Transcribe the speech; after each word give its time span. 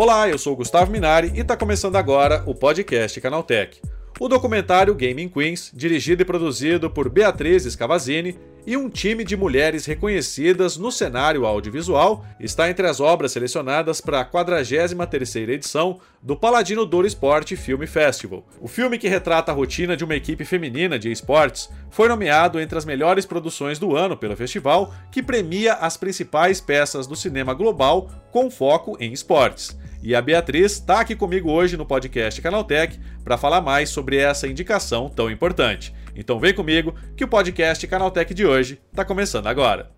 Olá, 0.00 0.28
eu 0.28 0.38
sou 0.38 0.54
Gustavo 0.54 0.92
Minari 0.92 1.32
e 1.34 1.40
está 1.40 1.56
começando 1.56 1.96
agora 1.96 2.44
o 2.46 2.54
podcast 2.54 3.20
Canaltech. 3.20 3.80
O 4.20 4.28
documentário 4.28 4.94
Gaming 4.94 5.28
Queens, 5.28 5.72
dirigido 5.74 6.22
e 6.22 6.24
produzido 6.24 6.88
por 6.88 7.10
Beatriz 7.10 7.64
Scavazini 7.64 8.38
e 8.68 8.76
um 8.76 8.90
time 8.90 9.24
de 9.24 9.34
mulheres 9.34 9.86
reconhecidas 9.86 10.76
no 10.76 10.92
cenário 10.92 11.46
audiovisual, 11.46 12.22
está 12.38 12.68
entre 12.68 12.86
as 12.86 13.00
obras 13.00 13.32
selecionadas 13.32 13.98
para 13.98 14.20
a 14.20 14.24
43ª 14.26 15.48
edição 15.48 15.98
do 16.22 16.36
Paladino 16.36 16.84
Douro 16.84 17.06
Esporte 17.06 17.56
Film 17.56 17.86
Festival. 17.86 18.46
O 18.60 18.68
filme 18.68 18.98
que 18.98 19.08
retrata 19.08 19.50
a 19.50 19.54
rotina 19.54 19.96
de 19.96 20.04
uma 20.04 20.14
equipe 20.14 20.44
feminina 20.44 20.98
de 20.98 21.10
esportes 21.10 21.70
foi 21.88 22.08
nomeado 22.08 22.60
entre 22.60 22.76
as 22.76 22.84
melhores 22.84 23.24
produções 23.24 23.78
do 23.78 23.96
ano 23.96 24.18
pelo 24.18 24.36
festival, 24.36 24.92
que 25.10 25.22
premia 25.22 25.72
as 25.72 25.96
principais 25.96 26.60
peças 26.60 27.06
do 27.06 27.16
cinema 27.16 27.54
global 27.54 28.10
com 28.30 28.50
foco 28.50 28.98
em 29.00 29.14
esportes. 29.14 29.78
E 30.02 30.14
a 30.14 30.20
Beatriz 30.20 30.72
está 30.72 31.00
aqui 31.00 31.16
comigo 31.16 31.50
hoje 31.50 31.78
no 31.78 31.86
podcast 31.86 32.42
Canaltech 32.42 33.00
para 33.24 33.38
falar 33.38 33.62
mais 33.62 33.88
sobre 33.88 34.18
essa 34.18 34.46
indicação 34.46 35.08
tão 35.08 35.30
importante. 35.30 35.94
Então 36.18 36.40
vem 36.40 36.52
comigo 36.52 36.92
que 37.16 37.22
o 37.22 37.28
podcast 37.28 37.86
Canaltech 37.86 38.34
de 38.34 38.44
hoje 38.44 38.80
está 38.90 39.04
começando 39.04 39.46
agora. 39.46 39.92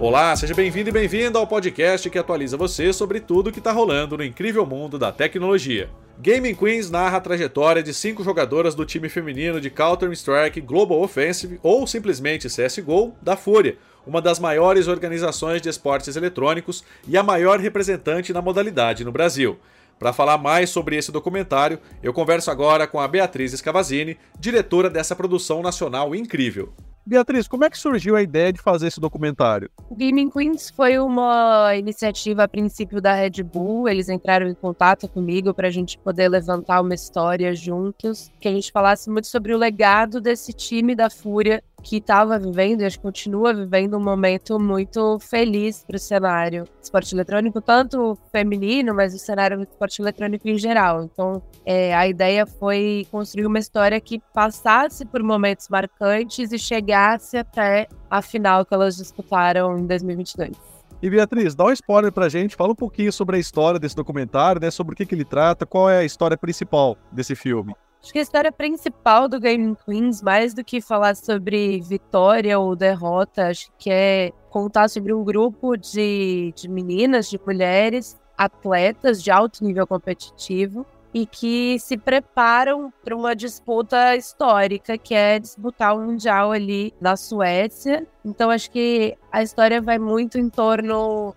Olá, 0.00 0.34
seja 0.34 0.54
bem-vindo 0.54 0.88
e 0.88 0.92
bem-vinda 0.92 1.38
ao 1.38 1.46
podcast 1.46 2.08
que 2.08 2.18
atualiza 2.18 2.56
você 2.56 2.90
sobre 2.90 3.20
tudo 3.20 3.52
que 3.52 3.58
está 3.58 3.70
rolando 3.70 4.16
no 4.16 4.24
incrível 4.24 4.64
mundo 4.64 4.98
da 4.98 5.12
tecnologia. 5.12 5.90
Gaming 6.18 6.54
Queens 6.54 6.90
narra 6.90 7.18
a 7.18 7.20
trajetória 7.20 7.82
de 7.82 7.92
cinco 7.92 8.24
jogadoras 8.24 8.74
do 8.74 8.86
time 8.86 9.10
feminino 9.10 9.60
de 9.60 9.68
Counter-Strike 9.68 10.62
Global 10.62 11.02
Offensive, 11.02 11.60
ou 11.62 11.86
simplesmente 11.86 12.48
CSGO, 12.48 13.14
da 13.20 13.36
Fúria, 13.36 13.76
uma 14.06 14.22
das 14.22 14.38
maiores 14.38 14.88
organizações 14.88 15.60
de 15.60 15.68
esportes 15.68 16.16
eletrônicos 16.16 16.82
e 17.06 17.14
a 17.18 17.22
maior 17.22 17.60
representante 17.60 18.32
na 18.32 18.40
modalidade 18.40 19.04
no 19.04 19.12
Brasil. 19.12 19.58
Para 20.00 20.14
falar 20.14 20.38
mais 20.38 20.70
sobre 20.70 20.96
esse 20.96 21.12
documentário, 21.12 21.78
eu 22.02 22.10
converso 22.14 22.50
agora 22.50 22.86
com 22.86 22.98
a 22.98 23.06
Beatriz 23.06 23.52
Scavazini, 23.52 24.16
diretora 24.38 24.88
dessa 24.88 25.14
produção 25.14 25.60
nacional 25.60 26.14
incrível. 26.14 26.72
Beatriz, 27.04 27.46
como 27.46 27.64
é 27.64 27.70
que 27.70 27.76
surgiu 27.76 28.16
a 28.16 28.22
ideia 28.22 28.50
de 28.50 28.62
fazer 28.62 28.86
esse 28.86 28.98
documentário? 28.98 29.70
O 29.90 29.94
Gaming 29.94 30.30
Queens 30.30 30.70
foi 30.70 30.98
uma 30.98 31.74
iniciativa 31.76 32.44
a 32.44 32.48
princípio 32.48 32.98
da 32.98 33.12
Red 33.12 33.42
Bull. 33.42 33.88
Eles 33.88 34.08
entraram 34.08 34.46
em 34.46 34.54
contato 34.54 35.06
comigo 35.06 35.52
para 35.52 35.68
a 35.68 35.70
gente 35.70 35.98
poder 35.98 36.28
levantar 36.28 36.80
uma 36.80 36.94
história 36.94 37.54
juntos, 37.54 38.30
que 38.40 38.48
a 38.48 38.52
gente 38.52 38.72
falasse 38.72 39.10
muito 39.10 39.26
sobre 39.26 39.52
o 39.52 39.58
legado 39.58 40.18
desse 40.18 40.54
time 40.54 40.94
da 40.94 41.10
Fúria 41.10 41.62
que 41.82 41.96
estava 41.96 42.38
vivendo 42.38 42.82
e 42.82 42.84
acho 42.84 42.98
que 42.98 43.02
continua 43.02 43.54
vivendo 43.54 43.96
um 43.96 44.02
momento 44.02 44.58
muito 44.58 45.18
feliz 45.18 45.84
para 45.84 45.96
o 45.96 45.98
cenário 45.98 46.64
esporte 46.82 47.14
eletrônico, 47.14 47.60
tanto 47.60 48.16
feminino, 48.30 48.94
mas 48.94 49.14
o 49.14 49.18
cenário 49.18 49.56
do 49.58 49.64
esporte 49.64 50.00
eletrônico 50.00 50.48
em 50.48 50.58
geral. 50.58 51.04
Então, 51.04 51.42
é, 51.64 51.94
a 51.94 52.06
ideia 52.06 52.46
foi 52.46 53.06
construir 53.10 53.46
uma 53.46 53.58
história 53.58 54.00
que 54.00 54.20
passasse 54.32 55.04
por 55.04 55.22
momentos 55.22 55.68
marcantes 55.68 56.52
e 56.52 56.58
chegasse 56.58 57.36
até 57.36 57.88
a 58.10 58.20
final 58.22 58.64
que 58.64 58.74
elas 58.74 58.96
disputaram 58.96 59.78
em 59.78 59.86
2022. 59.86 60.70
E 61.02 61.08
Beatriz, 61.08 61.54
dá 61.54 61.64
um 61.64 61.72
spoiler 61.72 62.12
pra 62.12 62.28
gente, 62.28 62.54
fala 62.54 62.72
um 62.72 62.76
pouquinho 62.76 63.10
sobre 63.10 63.36
a 63.36 63.38
história 63.38 63.80
desse 63.80 63.96
documentário, 63.96 64.60
né? 64.60 64.70
Sobre 64.70 64.92
o 64.92 64.96
que, 64.96 65.06
que 65.06 65.14
ele 65.14 65.24
trata, 65.24 65.64
qual 65.64 65.88
é 65.88 65.98
a 65.98 66.04
história 66.04 66.36
principal 66.36 66.96
desse 67.10 67.34
filme. 67.34 67.74
Acho 68.02 68.12
que 68.12 68.18
a 68.18 68.22
história 68.22 68.50
principal 68.50 69.28
do 69.28 69.38
Gaming 69.38 69.76
Queens, 69.84 70.22
mais 70.22 70.54
do 70.54 70.64
que 70.64 70.80
falar 70.80 71.14
sobre 71.14 71.80
vitória 71.82 72.58
ou 72.58 72.74
derrota, 72.74 73.48
acho 73.48 73.70
que 73.78 73.90
é 73.90 74.32
contar 74.48 74.88
sobre 74.88 75.12
um 75.12 75.22
grupo 75.22 75.76
de, 75.76 76.52
de 76.56 76.68
meninas, 76.68 77.28
de 77.28 77.38
mulheres, 77.44 78.18
atletas 78.36 79.22
de 79.22 79.30
alto 79.30 79.62
nível 79.62 79.86
competitivo 79.86 80.86
e 81.12 81.26
que 81.26 81.78
se 81.78 81.96
preparam 81.96 82.92
para 83.04 83.14
uma 83.14 83.34
disputa 83.34 84.16
histórica, 84.16 84.96
que 84.96 85.14
é 85.14 85.38
disputar 85.38 85.94
o 85.94 86.00
Mundial 86.00 86.52
ali 86.52 86.94
na 87.00 87.16
Suécia. 87.16 88.06
Então, 88.24 88.48
acho 88.48 88.70
que 88.70 89.16
a 89.30 89.42
história 89.42 89.80
vai 89.80 89.98
muito 89.98 90.38
em 90.38 90.48
torno 90.48 91.34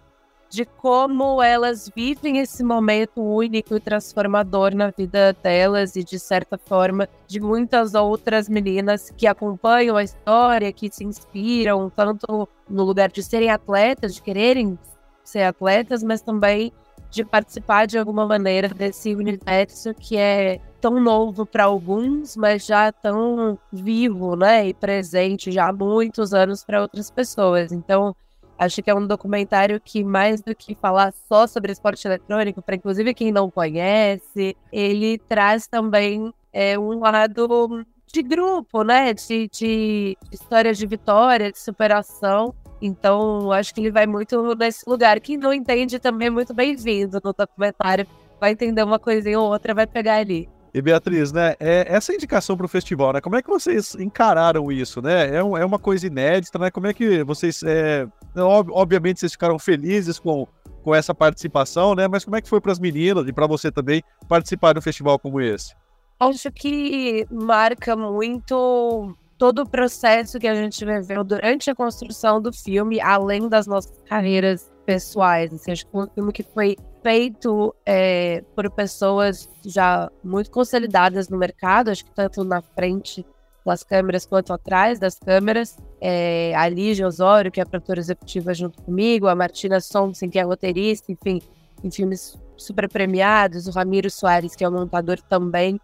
de 0.53 0.65
como 0.65 1.41
elas 1.41 1.89
vivem 1.95 2.37
esse 2.37 2.63
momento 2.63 3.19
único 3.23 3.75
e 3.75 3.79
transformador 3.79 4.75
na 4.75 4.91
vida 4.91 5.35
delas 5.41 5.95
e, 5.95 6.03
de 6.03 6.19
certa 6.19 6.59
forma, 6.59 7.09
de 7.25 7.39
muitas 7.39 7.95
outras 7.95 8.47
meninas 8.47 9.09
que 9.17 9.25
acompanham 9.25 9.97
a 9.97 10.03
história, 10.03 10.71
que 10.71 10.93
se 10.93 11.03
inspiram, 11.03 11.89
tanto 11.89 12.47
no 12.69 12.83
lugar 12.83 13.09
de 13.09 13.23
serem 13.23 13.49
atletas, 13.49 14.13
de 14.13 14.21
quererem 14.21 14.77
ser 15.23 15.41
atletas, 15.41 16.03
mas 16.03 16.21
também 16.21 16.71
de 17.09 17.25
participar 17.25 17.87
de 17.87 17.97
alguma 17.97 18.27
maneira 18.27 18.67
desse 18.67 19.15
universo 19.15 19.91
que 19.95 20.17
é 20.17 20.59
tão 20.79 20.99
novo 21.01 21.47
para 21.47 21.63
alguns, 21.63 22.37
mas 22.37 22.63
já 22.63 22.91
tão 22.91 23.57
vivo, 23.71 24.35
né, 24.35 24.67
e 24.67 24.73
presente 24.75 25.51
já 25.51 25.69
há 25.69 25.73
muitos 25.73 26.31
anos 26.31 26.63
para 26.63 26.83
outras 26.83 27.09
pessoas. 27.09 27.71
Então, 27.71 28.15
Acho 28.57 28.81
que 28.81 28.89
é 28.89 28.95
um 28.95 29.05
documentário 29.05 29.79
que, 29.79 30.03
mais 30.03 30.41
do 30.41 30.55
que 30.55 30.75
falar 30.75 31.13
só 31.27 31.47
sobre 31.47 31.71
esporte 31.71 32.07
eletrônico, 32.07 32.61
para 32.61 32.75
inclusive 32.75 33.13
quem 33.13 33.31
não 33.31 33.49
conhece, 33.49 34.55
ele 34.71 35.17
traz 35.17 35.67
também 35.67 36.33
é, 36.51 36.77
um 36.77 36.99
lado 36.99 37.85
de 38.05 38.21
grupo, 38.21 38.83
né? 38.83 39.13
De, 39.13 39.49
de 39.49 40.17
histórias 40.31 40.77
de 40.77 40.85
vitória, 40.85 41.51
de 41.51 41.59
superação. 41.59 42.53
Então, 42.81 43.51
acho 43.51 43.73
que 43.73 43.81
ele 43.81 43.91
vai 43.91 44.05
muito 44.05 44.55
nesse 44.55 44.87
lugar. 44.87 45.19
Quem 45.19 45.37
não 45.37 45.53
entende 45.53 45.99
também 45.99 46.27
é 46.27 46.31
muito 46.31 46.53
bem-vindo 46.53 47.19
no 47.23 47.33
documentário. 47.33 48.05
Vai 48.39 48.51
entender 48.51 48.83
uma 48.83 48.99
coisinha 48.99 49.39
ou 49.39 49.49
outra, 49.49 49.73
vai 49.73 49.87
pegar 49.87 50.17
ali. 50.17 50.47
E 50.73 50.81
Beatriz, 50.81 51.31
né, 51.31 51.55
é, 51.59 51.85
essa 51.87 52.13
indicação 52.13 52.57
para 52.57 52.65
o 52.65 52.69
festival, 52.69 53.13
né, 53.13 53.21
como 53.21 53.35
é 53.35 53.43
que 53.43 53.49
vocês 53.49 53.93
encararam 53.95 54.71
isso, 54.71 55.03
né? 55.03 55.35
É, 55.35 55.43
um, 55.43 55.55
é 55.55 55.63
uma 55.63 55.77
coisa 55.77 56.07
inédita, 56.07 56.57
né? 56.57 56.71
Como 56.71 56.87
é 56.87 56.93
que 56.93 57.23
vocês, 57.23 57.61
é, 57.63 58.07
ob, 58.35 58.71
obviamente 58.71 59.19
vocês 59.19 59.33
ficaram 59.33 59.59
felizes 59.59 60.17
com, 60.17 60.47
com 60.81 60.95
essa 60.95 61.13
participação, 61.13 61.93
né? 61.93 62.07
Mas 62.07 62.25
como 62.25 62.37
é 62.37 62.41
que 62.41 62.49
foi 62.49 62.59
para 62.59 62.71
as 62.71 62.79
meninas 62.79 63.27
e 63.27 63.31
para 63.31 63.45
você 63.45 63.71
também 63.71 64.03
participar 64.27 64.73
de 64.73 64.79
um 64.79 64.81
festival 64.81 65.19
como 65.19 65.39
esse? 65.39 65.75
Acho 66.19 66.51
que 66.51 67.27
marca 67.29 67.95
muito 67.95 69.15
todo 69.37 69.59
o 69.59 69.69
processo 69.69 70.39
que 70.39 70.47
a 70.47 70.55
gente 70.55 70.83
viveu 70.83 71.23
durante 71.23 71.69
a 71.69 71.75
construção 71.75 72.41
do 72.41 72.51
filme, 72.51 72.99
além 72.99 73.47
das 73.47 73.67
nossas 73.67 73.93
carreiras 74.07 74.71
pessoais. 74.85 75.53
Assim, 75.53 75.71
acho 75.71 75.85
que 75.85 75.91
foi 75.91 76.05
um 76.05 76.09
filme 76.09 76.31
que 76.31 76.43
foi 76.43 76.75
feito 77.03 77.75
é, 77.85 78.43
por 78.55 78.69
pessoas 78.71 79.49
já 79.63 80.09
muito 80.23 80.49
consolidadas 80.49 81.29
no 81.29 81.37
mercado, 81.37 81.91
acho 81.91 82.05
que 82.05 82.11
tanto 82.11 82.43
na 82.43 82.61
frente 82.61 83.25
das 83.65 83.83
câmeras 83.83 84.25
quanto 84.25 84.51
atrás 84.51 84.99
das 84.99 85.19
câmeras. 85.19 85.77
É, 86.01 86.53
a 86.55 86.67
Lígia 86.67 87.07
Osório, 87.07 87.51
que 87.51 87.59
é 87.59 87.63
a 87.63 87.65
produtora 87.65 87.99
executiva 87.99 88.53
junto 88.53 88.81
comigo, 88.81 89.27
a 89.27 89.35
Martina 89.35 89.79
Sonsen, 89.79 90.29
que 90.29 90.39
é 90.39 90.41
roteirista, 90.41 91.11
enfim, 91.11 91.41
em 91.83 91.91
filmes 91.91 92.37
super 92.57 92.89
premiados, 92.89 93.67
o 93.67 93.71
Ramiro 93.71 94.09
Soares, 94.09 94.55
que 94.55 94.63
é 94.63 94.69
o 94.69 94.71
montador 94.71 95.21
também. 95.21 95.79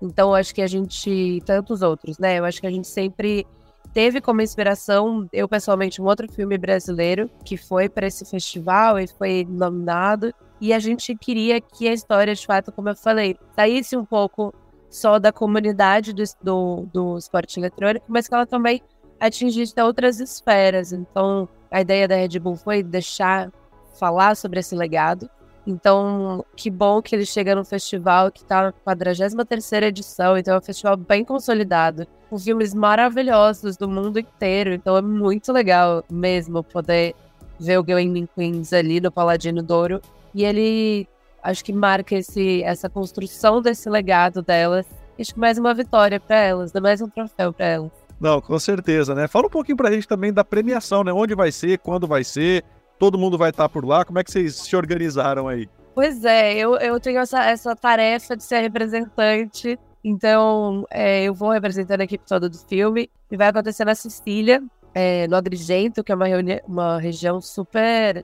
Então, 0.00 0.34
acho 0.34 0.54
que 0.54 0.62
a 0.62 0.66
gente, 0.66 1.42
tantos 1.46 1.82
outros, 1.82 2.18
né? 2.18 2.38
Eu 2.38 2.44
acho 2.44 2.60
que 2.60 2.66
a 2.66 2.70
gente 2.70 2.86
sempre 2.86 3.46
teve 3.92 4.20
como 4.20 4.42
inspiração, 4.42 5.26
eu 5.32 5.48
pessoalmente, 5.48 6.02
um 6.02 6.04
outro 6.04 6.30
filme 6.30 6.58
brasileiro 6.58 7.30
que 7.44 7.56
foi 7.56 7.88
para 7.88 8.06
esse 8.06 8.24
festival 8.24 8.98
e 8.98 9.06
foi 9.06 9.46
nominado. 9.48 10.34
E 10.60 10.72
a 10.72 10.78
gente 10.78 11.14
queria 11.16 11.60
que 11.60 11.88
a 11.88 11.92
história, 11.92 12.34
de 12.34 12.46
fato, 12.46 12.72
como 12.72 12.88
eu 12.88 12.96
falei, 12.96 13.36
saísse 13.54 13.96
um 13.96 14.04
pouco 14.04 14.54
só 14.88 15.18
da 15.18 15.32
comunidade 15.32 16.12
do, 16.12 16.22
do, 16.42 16.88
do 16.92 17.18
esporte 17.18 17.60
eletrônico, 17.60 18.06
mas 18.08 18.28
que 18.28 18.34
ela 18.34 18.46
também 18.46 18.80
atingisse 19.20 19.74
outras 19.80 20.20
esferas. 20.20 20.92
Então, 20.92 21.48
a 21.70 21.80
ideia 21.80 22.08
da 22.08 22.16
Red 22.16 22.38
Bull 22.38 22.56
foi 22.56 22.82
deixar 22.82 23.52
falar 23.98 24.34
sobre 24.36 24.60
esse 24.60 24.74
legado. 24.74 25.28
Então, 25.66 26.44
que 26.54 26.70
bom 26.70 27.02
que 27.02 27.14
ele 27.14 27.26
chega 27.26 27.54
no 27.54 27.64
festival 27.64 28.30
que 28.30 28.42
está 28.42 28.62
na 28.62 28.72
43 28.72 29.72
edição, 29.82 30.38
então 30.38 30.54
é 30.54 30.58
um 30.58 30.62
festival 30.62 30.96
bem 30.96 31.24
consolidado, 31.24 32.06
com 32.30 32.38
filmes 32.38 32.72
maravilhosos 32.72 33.76
do 33.76 33.88
mundo 33.88 34.20
inteiro, 34.20 34.72
então 34.72 34.96
é 34.96 35.02
muito 35.02 35.52
legal 35.52 36.04
mesmo 36.08 36.62
poder 36.62 37.16
ver 37.58 37.78
o 37.78 37.82
Gaming 37.82 38.28
Queens 38.32 38.72
ali 38.72 39.00
no 39.00 39.10
Paladino 39.10 39.60
Douro 39.60 40.00
e 40.36 40.44
ele 40.44 41.08
acho 41.42 41.64
que 41.64 41.72
marca 41.72 42.14
esse, 42.14 42.62
essa 42.62 42.90
construção 42.90 43.62
desse 43.62 43.88
legado 43.88 44.42
delas. 44.42 44.84
Acho 45.18 45.32
que 45.32 45.40
mais 45.40 45.56
uma 45.56 45.72
vitória 45.72 46.20
para 46.20 46.36
elas, 46.36 46.72
mais 46.74 47.00
um 47.00 47.08
troféu 47.08 47.54
para 47.54 47.66
elas. 47.66 47.90
Não, 48.20 48.38
com 48.42 48.58
certeza, 48.58 49.14
né? 49.14 49.26
Fala 49.26 49.46
um 49.46 49.50
pouquinho 49.50 49.78
pra 49.78 49.90
gente 49.90 50.06
também 50.06 50.30
da 50.30 50.44
premiação, 50.44 51.02
né? 51.02 51.10
Onde 51.10 51.34
vai 51.34 51.50
ser, 51.50 51.78
quando 51.78 52.06
vai 52.06 52.22
ser, 52.22 52.62
todo 52.98 53.18
mundo 53.18 53.38
vai 53.38 53.48
estar 53.48 53.66
por 53.70 53.86
lá, 53.86 54.04
como 54.04 54.18
é 54.18 54.24
que 54.24 54.30
vocês 54.30 54.56
se 54.56 54.76
organizaram 54.76 55.48
aí? 55.48 55.66
Pois 55.94 56.22
é, 56.22 56.54
eu, 56.54 56.76
eu 56.76 57.00
tenho 57.00 57.20
essa, 57.20 57.42
essa 57.42 57.74
tarefa 57.74 58.36
de 58.36 58.44
ser 58.44 58.60
representante, 58.60 59.78
então 60.04 60.84
é, 60.90 61.24
eu 61.24 61.32
vou 61.32 61.48
representando 61.48 62.02
a 62.02 62.04
equipe 62.04 62.24
toda 62.26 62.46
do 62.46 62.58
filme, 62.58 63.08
e 63.30 63.36
vai 63.38 63.48
acontecer 63.48 63.86
na 63.86 63.94
Sicília, 63.94 64.62
é, 64.94 65.26
no 65.28 65.36
Agrigento, 65.36 66.04
que 66.04 66.12
é 66.12 66.14
uma, 66.14 66.26
uma 66.66 67.00
região 67.00 67.40
super 67.40 68.22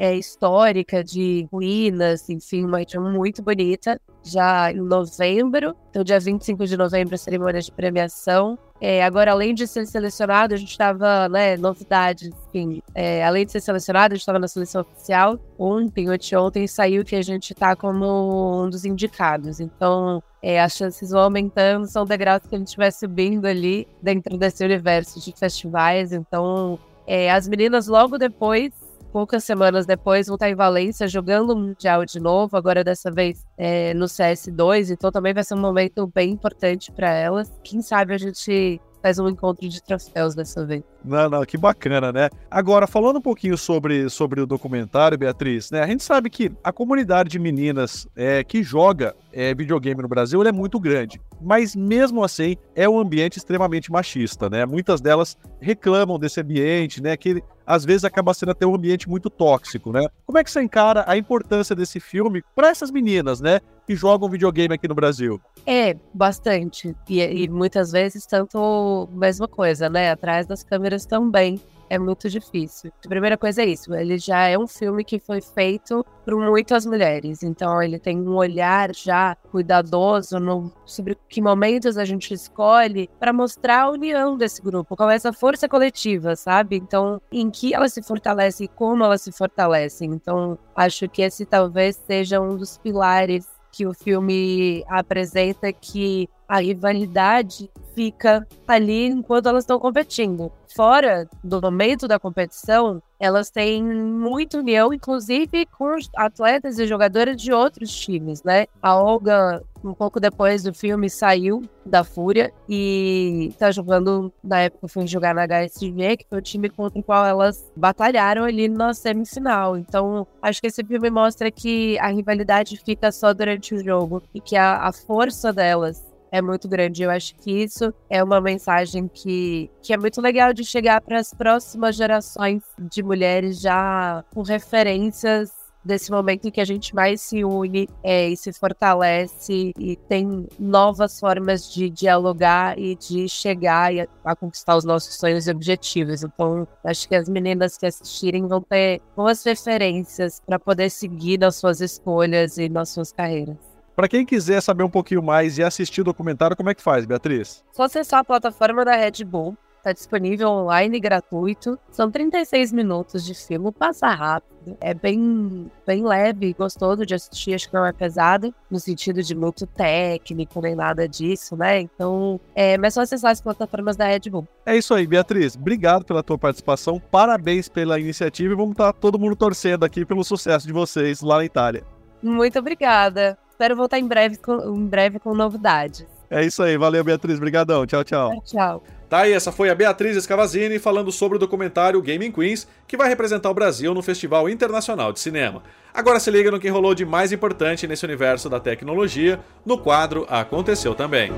é, 0.00 0.16
histórica 0.16 1.04
de 1.04 1.46
ruínas, 1.52 2.30
enfim, 2.30 2.64
uma 2.64 2.78
região 2.78 3.04
muito 3.12 3.42
bonita, 3.42 4.00
já 4.22 4.72
em 4.72 4.80
novembro. 4.80 5.76
Então, 5.90 6.02
dia 6.02 6.18
25 6.18 6.66
de 6.66 6.74
novembro, 6.74 7.14
a 7.14 7.18
cerimônia 7.18 7.60
de 7.60 7.70
premiação. 7.70 8.58
É, 8.80 9.04
agora, 9.04 9.32
além 9.32 9.54
de 9.54 9.66
ser 9.66 9.84
selecionado, 9.86 10.54
a 10.54 10.56
gente 10.56 10.70
estava, 10.70 11.28
né, 11.28 11.54
novidades, 11.58 12.30
enfim, 12.48 12.82
é, 12.94 13.22
além 13.22 13.44
de 13.44 13.52
ser 13.52 13.60
selecionado, 13.60 14.14
a 14.14 14.16
gente 14.16 14.22
estava 14.22 14.38
na 14.38 14.48
seleção 14.48 14.80
oficial. 14.80 15.38
Ontem, 15.58 16.06
ontem, 16.08 16.66
saiu 16.66 17.04
que 17.04 17.14
a 17.14 17.20
gente 17.20 17.52
está 17.52 17.76
como 17.76 18.64
um 18.64 18.70
dos 18.70 18.86
indicados. 18.86 19.60
Então, 19.60 20.22
é, 20.42 20.62
as 20.62 20.72
chances 20.72 21.10
vão 21.10 21.24
aumentando, 21.24 21.86
são 21.86 22.06
degraus 22.06 22.40
que 22.48 22.54
a 22.54 22.58
gente 22.58 22.74
vai 22.74 22.90
subindo 22.90 23.44
ali 23.44 23.86
dentro 24.00 24.38
desse 24.38 24.64
universo 24.64 25.20
de 25.20 25.30
festivais. 25.38 26.10
Então, 26.10 26.78
é, 27.06 27.30
as 27.30 27.46
meninas 27.46 27.86
logo 27.86 28.16
depois 28.16 28.72
poucas 29.12 29.44
semanas 29.44 29.86
depois 29.86 30.26
vão 30.26 30.36
estar 30.36 30.48
em 30.48 30.54
Valência 30.54 31.08
jogando 31.08 31.50
o 31.50 31.56
Mundial 31.56 32.04
de 32.04 32.20
novo, 32.20 32.56
agora 32.56 32.82
dessa 32.82 33.10
vez 33.10 33.44
é, 33.58 33.92
no 33.94 34.06
CS2, 34.06 34.90
então 34.90 35.10
também 35.10 35.34
vai 35.34 35.44
ser 35.44 35.54
um 35.54 35.60
momento 35.60 36.06
bem 36.06 36.30
importante 36.30 36.90
para 36.92 37.10
elas. 37.10 37.50
Quem 37.62 37.82
sabe 37.82 38.14
a 38.14 38.18
gente 38.18 38.80
faz 39.02 39.18
um 39.18 39.28
encontro 39.28 39.68
de 39.68 39.82
troféus 39.82 40.34
dessa 40.34 40.64
vez. 40.64 40.82
Não, 41.04 41.28
não, 41.28 41.44
que 41.44 41.56
bacana, 41.56 42.12
né? 42.12 42.28
Agora, 42.50 42.86
falando 42.86 43.16
um 43.16 43.22
pouquinho 43.22 43.56
sobre, 43.56 44.08
sobre 44.10 44.40
o 44.40 44.46
documentário, 44.46 45.16
Beatriz, 45.16 45.70
né? 45.70 45.80
A 45.80 45.86
gente 45.86 46.02
sabe 46.02 46.28
que 46.28 46.52
a 46.62 46.72
comunidade 46.72 47.30
de 47.30 47.38
meninas 47.38 48.06
é, 48.14 48.44
que 48.44 48.62
joga 48.62 49.14
é, 49.32 49.54
videogame 49.54 50.02
no 50.02 50.08
Brasil 50.08 50.42
é 50.42 50.52
muito 50.52 50.78
grande. 50.78 51.20
Mas 51.40 51.74
mesmo 51.74 52.22
assim, 52.22 52.56
é 52.74 52.88
um 52.88 52.98
ambiente 52.98 53.38
extremamente 53.38 53.90
machista, 53.90 54.50
né? 54.50 54.66
Muitas 54.66 55.00
delas 55.00 55.36
reclamam 55.60 56.18
desse 56.18 56.40
ambiente, 56.40 57.02
né? 57.02 57.16
Que 57.16 57.42
às 57.66 57.84
vezes 57.84 58.04
acaba 58.04 58.34
sendo 58.34 58.52
até 58.52 58.66
um 58.66 58.74
ambiente 58.74 59.08
muito 59.08 59.30
tóxico, 59.30 59.92
né? 59.92 60.06
Como 60.26 60.38
é 60.38 60.44
que 60.44 60.50
você 60.50 60.60
encara 60.60 61.04
a 61.06 61.16
importância 61.16 61.74
desse 61.74 62.00
filme 62.00 62.42
para 62.54 62.68
essas 62.68 62.90
meninas, 62.90 63.40
né? 63.40 63.60
Que 63.86 63.94
jogam 63.94 64.28
videogame 64.28 64.74
aqui 64.74 64.88
no 64.88 64.94
Brasil? 64.94 65.40
É, 65.66 65.96
bastante. 66.12 66.94
E, 67.08 67.20
e 67.20 67.48
muitas 67.48 67.92
vezes, 67.92 68.26
tanto 68.26 69.08
mesma 69.12 69.48
coisa, 69.48 69.88
né? 69.88 70.10
Atrás 70.10 70.46
das 70.46 70.62
câmeras 70.62 71.06
também 71.06 71.60
é 71.90 71.98
muito 71.98 72.30
difícil. 72.30 72.92
A 73.04 73.08
primeira 73.08 73.36
coisa 73.36 73.62
é 73.62 73.66
isso, 73.66 73.92
ele 73.94 74.16
já 74.16 74.46
é 74.46 74.56
um 74.56 74.66
filme 74.66 75.04
que 75.04 75.18
foi 75.18 75.40
feito 75.40 76.06
por 76.24 76.36
muitas 76.36 76.86
mulheres, 76.86 77.42
então 77.42 77.82
ele 77.82 77.98
tem 77.98 78.18
um 78.18 78.36
olhar 78.36 78.94
já 78.94 79.36
cuidadoso 79.50 80.38
no, 80.38 80.72
sobre 80.86 81.18
que 81.28 81.42
momentos 81.42 81.98
a 81.98 82.04
gente 82.04 82.32
escolhe 82.32 83.10
para 83.18 83.32
mostrar 83.32 83.82
a 83.82 83.90
união 83.90 84.36
desse 84.36 84.62
grupo, 84.62 84.96
qual 84.96 85.10
é 85.10 85.16
essa 85.16 85.32
força 85.32 85.68
coletiva, 85.68 86.36
sabe? 86.36 86.76
Então, 86.76 87.20
em 87.32 87.50
que 87.50 87.74
ela 87.74 87.88
se 87.88 88.02
fortalece 88.02 88.64
e 88.64 88.68
como 88.68 89.02
ela 89.02 89.18
se 89.18 89.32
fortalece. 89.32 90.04
Então, 90.04 90.56
acho 90.76 91.08
que 91.08 91.22
esse 91.22 91.44
talvez 91.44 91.96
seja 92.06 92.40
um 92.40 92.56
dos 92.56 92.78
pilares 92.78 93.48
que 93.72 93.86
o 93.86 93.94
filme 93.94 94.84
apresenta 94.88 95.72
que 95.72 96.28
a 96.50 96.58
rivalidade 96.58 97.70
fica 97.94 98.44
ali 98.66 99.06
enquanto 99.06 99.48
elas 99.48 99.62
estão 99.62 99.78
competindo. 99.78 100.50
Fora 100.74 101.28
do 101.44 101.60
momento 101.60 102.08
da 102.08 102.18
competição, 102.18 103.00
elas 103.20 103.50
têm 103.50 103.84
muita 103.84 104.58
união, 104.58 104.92
inclusive 104.92 105.64
com 105.66 105.94
atletas 106.16 106.80
e 106.80 106.88
jogadoras 106.88 107.40
de 107.40 107.52
outros 107.52 107.94
times, 107.94 108.42
né? 108.42 108.66
A 108.82 108.96
Olga, 108.96 109.62
um 109.84 109.94
pouco 109.94 110.18
depois 110.18 110.64
do 110.64 110.74
filme, 110.74 111.08
saiu 111.08 111.62
da 111.86 112.02
Fúria 112.02 112.52
e 112.68 113.54
tá 113.56 113.70
jogando, 113.70 114.32
na 114.42 114.62
época 114.62 114.88
foi 114.88 115.06
jogar 115.06 115.34
na 115.34 115.46
HSG, 115.46 116.16
que 116.16 116.26
foi 116.28 116.38
o 116.38 116.42
time 116.42 116.68
contra 116.68 116.98
o 116.98 117.02
qual 117.02 117.24
elas 117.24 117.70
batalharam 117.76 118.42
ali 118.42 118.66
na 118.66 118.92
semifinal. 118.92 119.76
Então, 119.76 120.26
acho 120.42 120.60
que 120.60 120.66
esse 120.66 120.82
filme 120.82 121.10
mostra 121.10 121.48
que 121.48 121.96
a 122.00 122.08
rivalidade 122.08 122.76
fica 122.84 123.12
só 123.12 123.32
durante 123.32 123.72
o 123.72 123.84
jogo 123.84 124.20
e 124.34 124.40
que 124.40 124.56
a, 124.56 124.78
a 124.78 124.92
força 124.92 125.52
delas 125.52 126.09
é 126.30 126.40
muito 126.40 126.68
grande. 126.68 127.02
Eu 127.02 127.10
acho 127.10 127.34
que 127.36 127.50
isso 127.50 127.92
é 128.08 128.22
uma 128.22 128.40
mensagem 128.40 129.08
que, 129.08 129.70
que 129.82 129.92
é 129.92 129.96
muito 129.96 130.20
legal 130.20 130.52
de 130.52 130.64
chegar 130.64 131.00
para 131.00 131.18
as 131.18 131.34
próximas 131.34 131.96
gerações 131.96 132.62
de 132.78 133.02
mulheres 133.02 133.60
já 133.60 134.24
com 134.32 134.42
referências 134.42 135.60
desse 135.84 136.10
momento 136.10 136.46
em 136.46 136.50
que 136.50 136.60
a 136.60 136.64
gente 136.64 136.94
mais 136.94 137.20
se 137.20 137.44
une 137.44 137.88
é, 138.02 138.28
e 138.28 138.36
se 138.36 138.52
fortalece 138.52 139.72
e 139.78 139.96
tem 140.08 140.46
novas 140.58 141.18
formas 141.18 141.72
de 141.72 141.88
dialogar 141.88 142.78
e 142.78 142.94
de 142.94 143.28
chegar 143.28 143.90
a, 143.92 144.32
a, 144.32 144.36
conquistar 144.36 144.76
os 144.76 144.84
nossos 144.84 145.16
sonhos 145.16 145.46
e 145.46 145.50
objetivos. 145.50 146.22
Então, 146.22 146.66
acho 146.84 147.08
que 147.08 147.14
as 147.14 147.28
meninas 147.28 147.78
que 147.78 147.86
assistirem 147.86 148.46
vão 148.46 148.60
ter 148.60 149.00
boas 149.16 149.42
referências 149.42 150.40
para 150.46 150.58
poder 150.58 150.90
seguir 150.90 151.38
nas 151.38 151.56
suas 151.56 151.80
escolhas 151.80 152.58
e 152.58 152.68
nas 152.68 152.90
suas 152.90 153.12
carreiras. 153.12 153.69
Para 154.00 154.08
quem 154.08 154.24
quiser 154.24 154.62
saber 154.62 154.82
um 154.82 154.88
pouquinho 154.88 155.22
mais 155.22 155.58
e 155.58 155.62
assistir 155.62 156.00
o 156.00 156.04
documentário, 156.04 156.56
como 156.56 156.70
é 156.70 156.74
que 156.74 156.80
faz, 156.80 157.04
Beatriz? 157.04 157.62
Só 157.70 157.82
acessar 157.82 158.20
a 158.20 158.24
plataforma 158.24 158.82
da 158.82 158.96
Red 158.96 159.22
Bull. 159.26 159.54
Está 159.76 159.92
disponível 159.92 160.48
online 160.48 160.98
gratuito. 160.98 161.78
São 161.90 162.10
36 162.10 162.72
minutos 162.72 163.22
de 163.22 163.34
filme, 163.34 163.70
passa 163.70 164.08
rápido. 164.08 164.74
É 164.80 164.94
bem, 164.94 165.70
bem 165.86 166.02
leve, 166.02 166.54
gostoso 166.54 167.04
de 167.04 167.14
assistir, 167.14 167.52
acho 167.52 167.68
que 167.68 167.74
não 167.74 167.84
é 167.84 167.92
pesado, 167.92 168.54
no 168.70 168.80
sentido 168.80 169.22
de 169.22 169.34
muito 169.34 169.66
técnico, 169.66 170.62
nem 170.62 170.74
nada 170.74 171.06
disso, 171.06 171.54
né? 171.54 171.80
Então, 171.82 172.40
é, 172.54 172.78
mas 172.78 172.94
é 172.94 172.94
só 172.94 173.00
acessar 173.02 173.32
as 173.32 173.42
plataformas 173.42 173.98
da 173.98 174.06
Red 174.06 174.30
Bull. 174.30 174.48
É 174.64 174.78
isso 174.78 174.94
aí, 174.94 175.06
Beatriz. 175.06 175.56
Obrigado 175.56 176.06
pela 176.06 176.22
tua 176.22 176.38
participação, 176.38 176.98
parabéns 176.98 177.68
pela 177.68 178.00
iniciativa 178.00 178.54
e 178.54 178.56
vamos 178.56 178.72
estar 178.72 178.94
todo 178.94 179.18
mundo 179.18 179.36
torcendo 179.36 179.84
aqui 179.84 180.06
pelo 180.06 180.24
sucesso 180.24 180.66
de 180.66 180.72
vocês 180.72 181.20
lá 181.20 181.36
na 181.36 181.44
Itália. 181.44 181.84
Muito 182.22 182.58
obrigada. 182.58 183.36
Espero 183.60 183.76
voltar 183.76 183.98
em 183.98 184.08
breve 184.08 184.38
com, 184.38 184.54
em 184.74 184.86
breve 184.86 185.18
com 185.18 185.34
novidades. 185.34 186.06
É 186.30 186.42
isso 186.42 186.62
aí, 186.62 186.78
valeu 186.78 187.04
Beatriz, 187.04 187.38
brigadão, 187.38 187.86
tchau, 187.86 188.02
tchau. 188.02 188.42
Tchau. 188.42 188.82
Tá 189.06 189.18
aí, 189.18 189.34
essa 189.34 189.52
foi 189.52 189.68
a 189.68 189.74
Beatriz 189.74 190.16
Escavazini 190.16 190.78
falando 190.78 191.12
sobre 191.12 191.36
o 191.36 191.38
documentário 191.38 192.00
Gaming 192.00 192.32
Queens, 192.32 192.66
que 192.88 192.96
vai 192.96 193.06
representar 193.10 193.50
o 193.50 193.54
Brasil 193.54 193.92
no 193.92 194.00
Festival 194.00 194.48
Internacional 194.48 195.12
de 195.12 195.20
Cinema. 195.20 195.62
Agora 195.92 196.18
se 196.18 196.30
liga 196.30 196.50
no 196.50 196.58
que 196.58 196.70
rolou 196.70 196.94
de 196.94 197.04
mais 197.04 197.32
importante 197.32 197.86
nesse 197.86 198.06
universo 198.06 198.48
da 198.48 198.58
tecnologia, 198.58 199.38
no 199.66 199.76
quadro 199.76 200.24
Aconteceu 200.30 200.94
Também. 200.94 201.30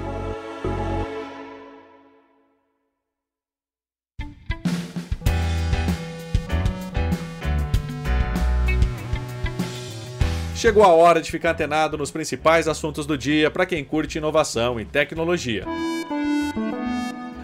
Chegou 10.62 10.85
a 10.85 10.92
hora 10.95 11.21
de 11.21 11.28
ficar 11.28 11.50
antenado 11.50 11.99
nos 11.99 12.12
principais 12.12 12.69
assuntos 12.69 13.04
do 13.04 13.19
dia 13.19 13.50
para 13.50 13.66
quem 13.66 13.85
curte 13.85 14.19
inovação 14.19 14.78
e 14.78 14.85
tecnologia. 14.85 15.64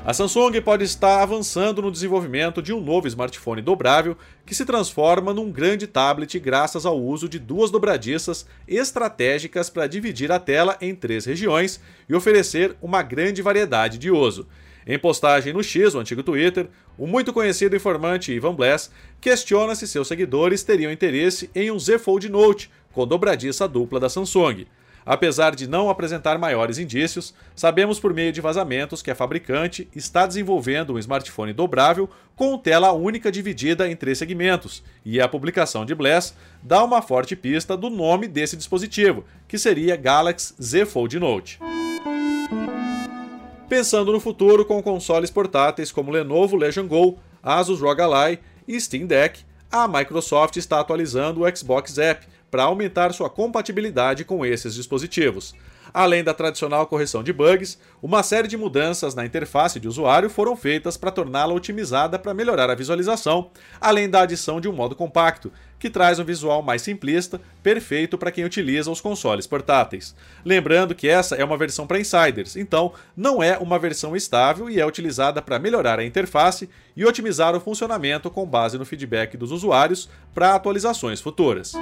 A 0.06 0.14
Samsung 0.14 0.60
pode 0.62 0.84
estar 0.84 1.20
avançando 1.20 1.82
no 1.82 1.90
desenvolvimento 1.90 2.62
de 2.62 2.72
um 2.72 2.80
novo 2.80 3.08
smartphone 3.08 3.60
dobrável 3.60 4.16
que 4.46 4.54
se 4.54 4.64
transforma 4.64 5.34
num 5.34 5.50
grande 5.50 5.88
tablet 5.88 6.38
graças 6.38 6.86
ao 6.86 6.96
uso 6.96 7.28
de 7.28 7.40
duas 7.40 7.72
dobradiças 7.72 8.46
estratégicas 8.68 9.68
para 9.68 9.88
dividir 9.88 10.30
a 10.30 10.38
tela 10.38 10.76
em 10.80 10.94
três 10.94 11.24
regiões 11.24 11.80
e 12.08 12.14
oferecer 12.14 12.76
uma 12.80 13.02
grande 13.02 13.42
variedade 13.42 13.98
de 13.98 14.12
uso. 14.12 14.46
Em 14.86 14.98
postagem 14.98 15.52
no 15.52 15.62
X, 15.62 15.94
o 15.94 15.98
antigo 15.98 16.22
Twitter, 16.22 16.68
o 16.96 17.06
muito 17.06 17.32
conhecido 17.32 17.76
informante 17.76 18.32
Ivan 18.32 18.54
Bless 18.54 18.90
questiona 19.20 19.74
se 19.74 19.86
seus 19.86 20.08
seguidores 20.08 20.62
teriam 20.62 20.92
interesse 20.92 21.50
em 21.54 21.70
um 21.70 21.78
Z 21.78 21.98
Fold 21.98 22.28
Note, 22.28 22.70
com 22.92 23.06
dobradiça 23.06 23.68
dupla 23.68 24.00
da 24.00 24.08
Samsung. 24.08 24.66
Apesar 25.08 25.54
de 25.54 25.66
não 25.66 25.88
apresentar 25.88 26.36
maiores 26.36 26.78
indícios, 26.78 27.32
sabemos 27.56 27.98
por 27.98 28.12
meio 28.12 28.30
de 28.30 28.42
vazamentos 28.42 29.00
que 29.00 29.10
a 29.10 29.14
fabricante 29.14 29.88
está 29.96 30.26
desenvolvendo 30.26 30.92
um 30.92 30.98
smartphone 30.98 31.54
dobrável 31.54 32.10
com 32.36 32.58
tela 32.58 32.92
única 32.92 33.32
dividida 33.32 33.88
em 33.88 33.96
três 33.96 34.18
segmentos, 34.18 34.82
e 35.02 35.18
a 35.18 35.26
publicação 35.26 35.86
de 35.86 35.94
Bless 35.94 36.34
dá 36.62 36.84
uma 36.84 37.00
forte 37.00 37.34
pista 37.34 37.74
do 37.74 37.88
nome 37.88 38.28
desse 38.28 38.54
dispositivo, 38.54 39.24
que 39.48 39.56
seria 39.56 39.96
Galaxy 39.96 40.54
Z 40.62 40.84
Fold 40.84 41.18
Note. 41.18 41.58
Pensando 43.68 44.12
no 44.12 44.18
futuro 44.18 44.64
com 44.64 44.82
consoles 44.82 45.30
portáteis 45.30 45.92
como 45.92 46.10
Lenovo 46.10 46.56
Legion 46.56 46.86
Go, 46.86 47.18
Asus 47.42 47.80
ROG 47.80 48.00
Ally 48.00 48.38
e 48.66 48.80
Steam 48.80 49.06
Deck, 49.06 49.44
a 49.70 49.86
Microsoft 49.86 50.56
está 50.56 50.80
atualizando 50.80 51.42
o 51.42 51.56
Xbox 51.56 51.98
App 51.98 52.26
para 52.50 52.62
aumentar 52.62 53.12
sua 53.12 53.28
compatibilidade 53.28 54.24
com 54.24 54.44
esses 54.46 54.74
dispositivos. 54.74 55.54
Além 55.92 56.24
da 56.24 56.32
tradicional 56.32 56.86
correção 56.86 57.22
de 57.22 57.30
bugs, 57.30 57.78
uma 58.02 58.22
série 58.22 58.48
de 58.48 58.56
mudanças 58.56 59.14
na 59.14 59.26
interface 59.26 59.78
de 59.78 59.86
usuário 59.86 60.30
foram 60.30 60.56
feitas 60.56 60.96
para 60.96 61.10
torná-la 61.10 61.52
otimizada 61.52 62.18
para 62.18 62.32
melhorar 62.32 62.70
a 62.70 62.74
visualização, 62.74 63.50
além 63.78 64.08
da 64.08 64.22
adição 64.22 64.62
de 64.62 64.68
um 64.68 64.72
modo 64.72 64.96
compacto, 64.96 65.52
que 65.78 65.90
traz 65.90 66.18
um 66.18 66.24
visual 66.24 66.62
mais 66.62 66.82
simplista, 66.82 67.40
perfeito 67.62 68.18
para 68.18 68.30
quem 68.30 68.44
utiliza 68.44 68.90
os 68.90 69.00
consoles 69.00 69.46
portáteis. 69.46 70.14
Lembrando 70.44 70.94
que 70.94 71.08
essa 71.08 71.36
é 71.36 71.44
uma 71.44 71.56
versão 71.56 71.86
para 71.86 72.00
insiders, 72.00 72.56
então 72.56 72.92
não 73.16 73.42
é 73.42 73.58
uma 73.58 73.78
versão 73.78 74.16
estável 74.16 74.68
e 74.68 74.80
é 74.80 74.86
utilizada 74.86 75.40
para 75.40 75.58
melhorar 75.58 75.98
a 75.98 76.04
interface 76.04 76.68
e 76.96 77.04
otimizar 77.04 77.54
o 77.54 77.60
funcionamento 77.60 78.30
com 78.30 78.46
base 78.46 78.78
no 78.78 78.84
feedback 78.84 79.36
dos 79.36 79.52
usuários 79.52 80.08
para 80.34 80.54
atualizações 80.54 81.20
futuras. 81.20 81.72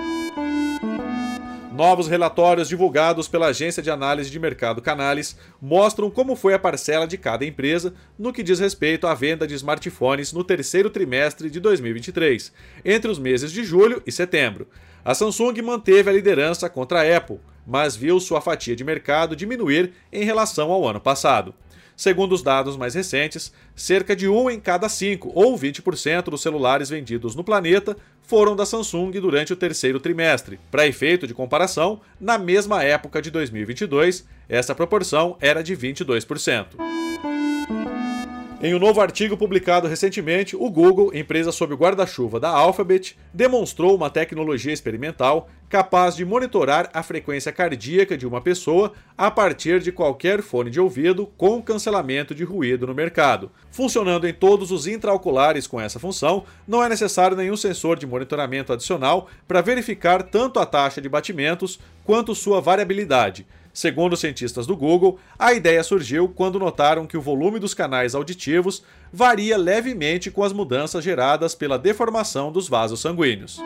Novos 1.76 2.08
relatórios 2.08 2.70
divulgados 2.70 3.28
pela 3.28 3.48
agência 3.48 3.82
de 3.82 3.90
análise 3.90 4.30
de 4.30 4.40
mercado 4.40 4.80
Canales 4.80 5.36
mostram 5.60 6.10
como 6.10 6.34
foi 6.34 6.54
a 6.54 6.58
parcela 6.58 7.06
de 7.06 7.18
cada 7.18 7.44
empresa 7.44 7.92
no 8.18 8.32
que 8.32 8.42
diz 8.42 8.58
respeito 8.58 9.06
à 9.06 9.12
venda 9.12 9.46
de 9.46 9.52
smartphones 9.52 10.32
no 10.32 10.42
terceiro 10.42 10.88
trimestre 10.88 11.50
de 11.50 11.60
2023, 11.60 12.50
entre 12.82 13.10
os 13.10 13.18
meses 13.18 13.52
de 13.52 13.62
julho 13.62 14.02
e 14.06 14.10
setembro. 14.10 14.66
A 15.04 15.12
Samsung 15.12 15.60
manteve 15.60 16.08
a 16.08 16.14
liderança 16.14 16.70
contra 16.70 17.02
a 17.02 17.16
Apple, 17.18 17.40
mas 17.66 17.94
viu 17.94 18.18
sua 18.20 18.40
fatia 18.40 18.74
de 18.74 18.82
mercado 18.82 19.36
diminuir 19.36 19.92
em 20.10 20.24
relação 20.24 20.72
ao 20.72 20.88
ano 20.88 20.98
passado. 20.98 21.54
Segundo 21.96 22.32
os 22.32 22.42
dados 22.42 22.76
mais 22.76 22.94
recentes, 22.94 23.50
cerca 23.74 24.14
de 24.14 24.28
um 24.28 24.50
em 24.50 24.60
cada 24.60 24.88
cinco, 24.88 25.32
ou 25.34 25.56
20% 25.56 26.24
dos 26.24 26.42
celulares 26.42 26.90
vendidos 26.90 27.34
no 27.34 27.42
planeta, 27.42 27.96
foram 28.22 28.54
da 28.54 28.66
Samsung 28.66 29.12
durante 29.12 29.52
o 29.52 29.56
terceiro 29.56 29.98
trimestre. 29.98 30.60
Para 30.70 30.86
efeito 30.86 31.26
de 31.26 31.32
comparação, 31.32 32.00
na 32.20 32.36
mesma 32.36 32.82
época 32.82 33.22
de 33.22 33.30
2022, 33.30 34.26
essa 34.48 34.74
proporção 34.74 35.36
era 35.40 35.62
de 35.62 35.74
22%. 35.74 37.35
Em 38.62 38.74
um 38.74 38.78
novo 38.78 39.02
artigo 39.02 39.36
publicado 39.36 39.86
recentemente, 39.86 40.56
o 40.56 40.70
Google, 40.70 41.14
empresa 41.14 41.52
sob 41.52 41.74
o 41.74 41.76
guarda-chuva 41.76 42.40
da 42.40 42.48
Alphabet, 42.48 43.14
demonstrou 43.32 43.94
uma 43.94 44.08
tecnologia 44.08 44.72
experimental 44.72 45.50
capaz 45.68 46.16
de 46.16 46.24
monitorar 46.24 46.88
a 46.94 47.02
frequência 47.02 47.52
cardíaca 47.52 48.16
de 48.16 48.26
uma 48.26 48.40
pessoa 48.40 48.94
a 49.16 49.30
partir 49.30 49.80
de 49.80 49.92
qualquer 49.92 50.40
fone 50.40 50.70
de 50.70 50.80
ouvido 50.80 51.26
com 51.36 51.60
cancelamento 51.60 52.34
de 52.34 52.44
ruído 52.44 52.86
no 52.86 52.94
mercado. 52.94 53.50
Funcionando 53.70 54.26
em 54.26 54.32
todos 54.32 54.72
os 54.72 54.86
intraoculares 54.86 55.66
com 55.66 55.78
essa 55.78 56.00
função, 56.00 56.44
não 56.66 56.82
é 56.82 56.88
necessário 56.88 57.36
nenhum 57.36 57.58
sensor 57.58 57.98
de 57.98 58.06
monitoramento 58.06 58.72
adicional 58.72 59.28
para 59.46 59.60
verificar 59.60 60.22
tanto 60.22 60.58
a 60.58 60.64
taxa 60.64 61.02
de 61.02 61.10
batimentos 61.10 61.78
quanto 62.04 62.34
sua 62.34 62.58
variabilidade. 62.62 63.46
Segundo 63.76 64.16
cientistas 64.16 64.66
do 64.66 64.74
Google, 64.74 65.18
a 65.38 65.52
ideia 65.52 65.84
surgiu 65.84 66.30
quando 66.30 66.58
notaram 66.58 67.06
que 67.06 67.14
o 67.14 67.20
volume 67.20 67.58
dos 67.58 67.74
canais 67.74 68.14
auditivos 68.14 68.82
varia 69.12 69.58
levemente 69.58 70.30
com 70.30 70.42
as 70.42 70.50
mudanças 70.50 71.04
geradas 71.04 71.54
pela 71.54 71.78
deformação 71.78 72.50
dos 72.50 72.70
vasos 72.70 73.00
sanguíneos. 73.00 73.58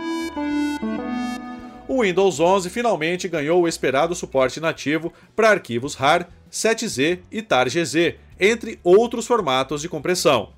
O 1.87 2.03
Windows 2.03 2.41
11 2.41 2.69
finalmente 2.71 3.29
ganhou 3.29 3.63
o 3.63 3.69
esperado 3.69 4.13
suporte 4.17 4.59
nativo 4.59 5.13
para 5.37 5.51
arquivos 5.51 5.95
RAR, 5.95 6.29
7Z 6.51 7.21
e 7.31 7.41
TAR-GZ, 7.41 8.17
entre 8.41 8.81
outros 8.83 9.29
formatos 9.29 9.81
de 9.81 9.89
compressão 9.89 10.49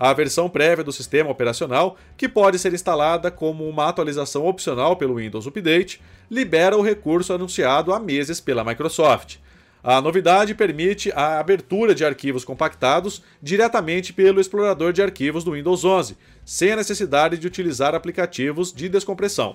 a 0.00 0.14
versão 0.14 0.48
prévia 0.48 0.82
do 0.82 0.94
sistema 0.94 1.28
operacional, 1.28 1.98
que 2.16 2.26
pode 2.26 2.58
ser 2.58 2.72
instalada 2.72 3.30
como 3.30 3.68
uma 3.68 3.86
atualização 3.86 4.46
opcional 4.46 4.96
pelo 4.96 5.16
Windows 5.16 5.46
Update, 5.46 6.00
libera 6.30 6.74
o 6.74 6.80
recurso 6.80 7.34
anunciado 7.34 7.92
há 7.92 8.00
meses 8.00 8.40
pela 8.40 8.64
Microsoft. 8.64 9.36
A 9.84 10.00
novidade 10.00 10.54
permite 10.54 11.12
a 11.14 11.38
abertura 11.38 11.94
de 11.94 12.02
arquivos 12.02 12.46
compactados 12.46 13.22
diretamente 13.42 14.10
pelo 14.10 14.40
explorador 14.40 14.90
de 14.94 15.02
arquivos 15.02 15.44
do 15.44 15.52
Windows 15.52 15.84
11, 15.84 16.16
sem 16.46 16.72
a 16.72 16.76
necessidade 16.76 17.36
de 17.36 17.46
utilizar 17.46 17.94
aplicativos 17.94 18.72
de 18.72 18.88
descompressão. 18.88 19.54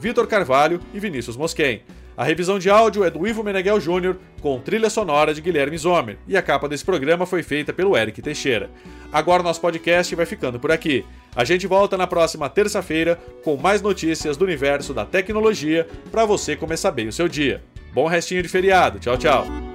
Vitor 0.00 0.26
Carvalho 0.26 0.80
e 0.92 1.00
Vinícius 1.00 1.36
Mosquen. 1.36 1.82
A 2.16 2.24
revisão 2.24 2.58
de 2.58 2.68
áudio 2.68 3.04
é 3.04 3.10
do 3.10 3.24
Ivo 3.28 3.44
Meneghel 3.44 3.78
Jr., 3.78 4.16
com 4.40 4.58
trilha 4.60 4.90
sonora 4.90 5.32
de 5.32 5.40
Guilherme 5.40 5.78
Zomer, 5.78 6.18
e 6.26 6.36
a 6.36 6.42
capa 6.42 6.68
desse 6.68 6.84
programa 6.84 7.24
foi 7.24 7.44
feita 7.44 7.72
pelo 7.72 7.96
Eric 7.96 8.20
Teixeira. 8.20 8.68
Agora 9.12 9.40
nosso 9.40 9.60
podcast 9.60 10.12
vai 10.16 10.26
ficando 10.26 10.58
por 10.58 10.72
aqui. 10.72 11.04
A 11.36 11.44
gente 11.44 11.68
volta 11.68 11.96
na 11.96 12.08
próxima 12.08 12.48
terça-feira 12.48 13.20
com 13.44 13.56
mais 13.56 13.80
notícias 13.80 14.36
do 14.36 14.44
universo 14.44 14.92
da 14.92 15.04
tecnologia 15.04 15.86
para 16.10 16.24
você 16.24 16.56
começar 16.56 16.90
bem 16.90 17.06
o 17.06 17.12
seu 17.12 17.28
dia. 17.28 17.62
Bom 17.92 18.08
restinho 18.08 18.42
de 18.42 18.48
feriado. 18.48 18.98
Tchau, 18.98 19.16
tchau. 19.16 19.67